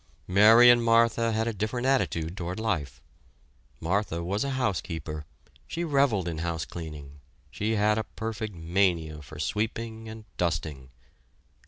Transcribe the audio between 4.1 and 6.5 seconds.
was a housekeeper she reveled in